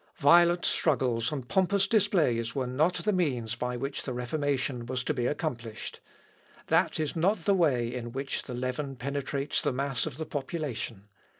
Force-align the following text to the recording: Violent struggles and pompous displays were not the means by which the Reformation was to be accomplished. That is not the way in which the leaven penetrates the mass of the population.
Violent 0.17 0.65
struggles 0.65 1.31
and 1.31 1.47
pompous 1.47 1.85
displays 1.85 2.55
were 2.55 2.65
not 2.65 2.95
the 2.95 3.13
means 3.13 3.53
by 3.53 3.77
which 3.77 4.01
the 4.01 4.13
Reformation 4.13 4.87
was 4.87 5.03
to 5.03 5.13
be 5.13 5.27
accomplished. 5.27 5.99
That 6.69 6.99
is 6.99 7.15
not 7.15 7.45
the 7.45 7.53
way 7.53 7.93
in 7.93 8.11
which 8.11 8.41
the 8.41 8.55
leaven 8.55 8.95
penetrates 8.95 9.61
the 9.61 9.71
mass 9.71 10.07
of 10.07 10.17
the 10.17 10.25
population. 10.25 11.07